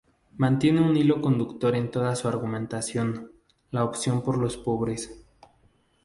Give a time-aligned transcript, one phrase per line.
[0.35, 3.33] Mantiene un hilo conductor en toda su argumentación:
[3.69, 5.23] la opción por los pobres.